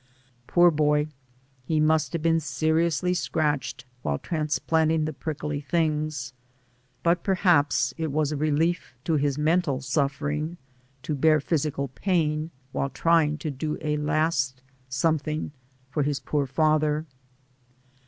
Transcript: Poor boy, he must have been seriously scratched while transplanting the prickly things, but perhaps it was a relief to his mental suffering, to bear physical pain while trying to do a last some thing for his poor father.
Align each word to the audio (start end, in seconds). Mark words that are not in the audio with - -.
Poor 0.47 0.71
boy, 0.71 1.09
he 1.63 1.79
must 1.79 2.11
have 2.13 2.23
been 2.23 2.39
seriously 2.39 3.13
scratched 3.13 3.85
while 4.01 4.17
transplanting 4.17 5.05
the 5.05 5.13
prickly 5.13 5.61
things, 5.61 6.33
but 7.03 7.21
perhaps 7.23 7.93
it 7.99 8.11
was 8.11 8.31
a 8.31 8.35
relief 8.35 8.95
to 9.03 9.13
his 9.13 9.37
mental 9.37 9.79
suffering, 9.79 10.57
to 11.03 11.13
bear 11.13 11.39
physical 11.39 11.87
pain 11.89 12.49
while 12.71 12.89
trying 12.89 13.37
to 13.37 13.51
do 13.51 13.77
a 13.81 13.95
last 13.97 14.63
some 14.89 15.19
thing 15.19 15.51
for 15.91 16.01
his 16.01 16.19
poor 16.19 16.47
father. 16.47 17.05